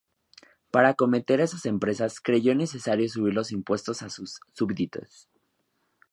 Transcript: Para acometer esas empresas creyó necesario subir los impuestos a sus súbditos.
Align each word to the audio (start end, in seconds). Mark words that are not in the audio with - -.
Para 0.71 0.89
acometer 0.89 1.41
esas 1.41 1.67
empresas 1.67 2.21
creyó 2.21 2.55
necesario 2.55 3.07
subir 3.07 3.35
los 3.35 3.51
impuestos 3.51 4.01
a 4.01 4.09
sus 4.09 4.39
súbditos. 4.53 5.29